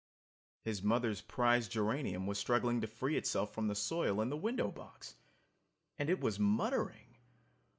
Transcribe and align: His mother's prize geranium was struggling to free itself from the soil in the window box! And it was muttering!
His 0.63 0.81
mother's 0.81 1.21
prize 1.21 1.67
geranium 1.67 2.25
was 2.25 2.39
struggling 2.39 2.81
to 2.81 2.87
free 2.87 3.17
itself 3.17 3.53
from 3.53 3.67
the 3.67 3.75
soil 3.75 4.19
in 4.19 4.29
the 4.31 4.35
window 4.35 4.71
box! 4.71 5.15
And 5.99 6.09
it 6.09 6.19
was 6.19 6.39
muttering! 6.39 7.17